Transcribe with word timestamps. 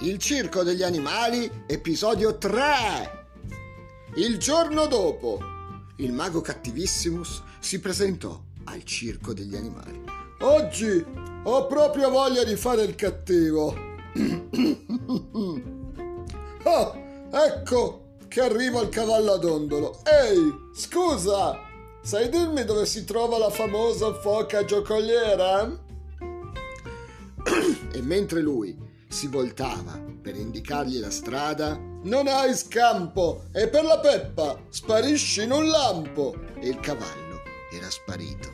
Il 0.00 0.18
circo 0.18 0.62
degli 0.62 0.84
animali, 0.84 1.50
episodio 1.66 2.38
3. 2.38 3.26
Il 4.14 4.38
giorno 4.38 4.86
dopo, 4.86 5.40
il 5.96 6.12
mago 6.12 6.40
Cattivissimus 6.40 7.42
si 7.58 7.80
presentò 7.80 8.40
al 8.64 8.84
circo 8.84 9.32
degli 9.32 9.56
animali. 9.56 10.04
Oggi 10.42 11.04
ho 11.42 11.66
proprio 11.66 12.10
voglia 12.10 12.44
di 12.44 12.54
fare 12.54 12.82
il 12.82 12.94
cattivo. 12.94 13.74
oh, 16.62 16.94
ecco 17.32 18.04
che 18.28 18.40
arriva 18.40 18.80
il 18.80 18.90
cavallo 18.90 19.32
a 19.32 19.38
dondolo. 19.38 19.98
Ehi, 20.04 20.70
scusa, 20.74 21.58
sai 22.02 22.28
dirmi 22.28 22.64
dove 22.64 22.86
si 22.86 23.02
trova 23.02 23.36
la 23.36 23.50
famosa 23.50 24.14
foca 24.14 24.64
giocoliera? 24.64 25.86
e 27.92 28.00
mentre 28.00 28.40
lui 28.40 28.87
si 29.08 29.26
voltava 29.26 30.00
per 30.20 30.36
indicargli 30.36 30.98
la 30.98 31.10
strada, 31.10 31.78
non 32.02 32.28
hai 32.28 32.54
scampo 32.54 33.44
e 33.52 33.68
per 33.68 33.84
la 33.84 33.98
peppa 33.98 34.60
sparisci 34.68 35.42
in 35.42 35.52
un 35.52 35.68
lampo. 35.68 36.34
E 36.60 36.68
il 36.68 36.80
cavallo 36.80 37.42
era 37.72 37.90
sparito. 37.90 38.50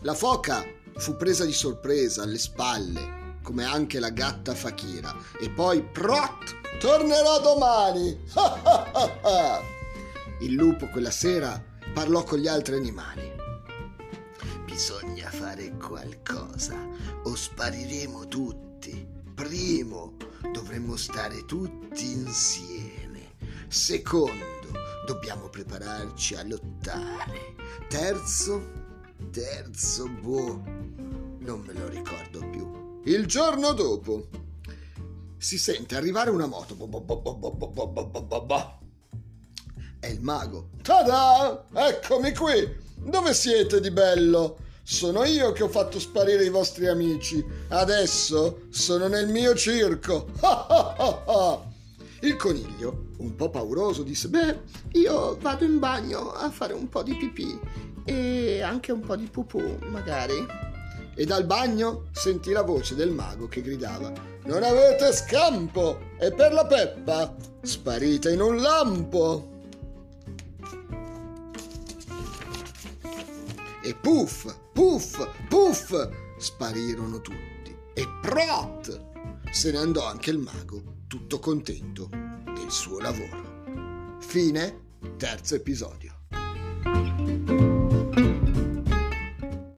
La 0.00 0.14
foca 0.14 0.64
fu 0.96 1.16
presa 1.16 1.44
di 1.44 1.52
sorpresa 1.52 2.22
alle 2.22 2.38
spalle, 2.38 3.38
come 3.42 3.64
anche 3.64 4.00
la 4.00 4.10
gatta 4.10 4.54
Fakira, 4.54 5.14
e 5.40 5.50
poi 5.50 5.82
prot, 5.82 6.78
tornerò 6.78 7.40
domani. 7.40 8.22
il 10.40 10.52
lupo 10.52 10.88
quella 10.88 11.10
sera 11.10 11.62
parlò 11.92 12.24
con 12.24 12.38
gli 12.38 12.48
altri 12.48 12.76
animali. 12.76 13.33
Bisogna 14.74 15.30
fare 15.30 15.76
qualcosa 15.76 16.74
o 17.22 17.36
spariremo 17.36 18.26
tutti. 18.26 19.06
Primo, 19.32 20.16
dovremmo 20.52 20.96
stare 20.96 21.44
tutti 21.44 22.10
insieme. 22.10 23.36
Secondo, 23.68 24.72
dobbiamo 25.06 25.48
prepararci 25.48 26.34
a 26.34 26.42
lottare. 26.42 27.54
Terzo, 27.88 28.72
terzo, 29.30 30.08
boh, 30.08 30.60
non 31.38 31.60
me 31.64 31.72
lo 31.72 31.86
ricordo 31.86 32.40
più. 32.50 33.00
Il 33.04 33.26
giorno 33.26 33.74
dopo 33.74 34.26
si 35.36 35.56
sente 35.56 35.94
arrivare 35.94 36.30
una 36.30 36.46
moto. 36.46 36.74
È 40.00 40.06
il 40.08 40.20
mago. 40.20 40.70
Tada! 40.82 41.64
Eccomi 41.72 42.34
qui! 42.34 42.82
Dove 42.96 43.34
siete 43.34 43.80
di 43.80 43.92
bello? 43.92 44.62
Sono 44.86 45.24
io 45.24 45.52
che 45.52 45.62
ho 45.62 45.68
fatto 45.68 45.98
sparire 45.98 46.44
i 46.44 46.50
vostri 46.50 46.86
amici. 46.88 47.42
Adesso 47.68 48.66
sono 48.68 49.08
nel 49.08 49.28
mio 49.28 49.54
circo. 49.54 50.26
Il 52.20 52.36
coniglio, 52.36 53.06
un 53.18 53.34
po' 53.34 53.48
pauroso, 53.48 54.02
disse: 54.02 54.28
Beh, 54.28 54.60
io 54.92 55.38
vado 55.40 55.64
in 55.64 55.78
bagno 55.78 56.32
a 56.32 56.50
fare 56.50 56.74
un 56.74 56.90
po' 56.90 57.02
di 57.02 57.16
pipì 57.16 57.58
e 58.04 58.60
anche 58.60 58.92
un 58.92 59.00
po' 59.00 59.16
di 59.16 59.26
pupù, 59.26 59.78
magari. 59.88 60.46
E 61.14 61.24
dal 61.24 61.46
bagno 61.46 62.08
sentì 62.12 62.52
la 62.52 62.62
voce 62.62 62.94
del 62.94 63.10
mago 63.10 63.48
che 63.48 63.62
gridava: 63.62 64.12
Non 64.44 64.62
avete 64.62 65.14
scampo! 65.14 66.12
E 66.18 66.30
per 66.30 66.52
la 66.52 66.66
peppa 66.66 67.34
sparite 67.62 68.32
in 68.32 68.42
un 68.42 68.60
lampo! 68.60 69.53
E 73.86 73.94
puff, 73.94 74.46
puff, 74.72 75.28
puff, 75.46 76.08
sparirono 76.38 77.20
tutti. 77.20 77.76
E 77.92 78.08
prot! 78.22 79.12
Se 79.50 79.70
ne 79.72 79.76
andò 79.76 80.06
anche 80.06 80.30
il 80.30 80.38
mago, 80.38 81.02
tutto 81.06 81.38
contento 81.38 82.08
del 82.10 82.70
suo 82.70 82.98
lavoro. 82.98 84.16
Fine, 84.20 84.96
terzo 85.18 85.56
episodio. 85.56 86.13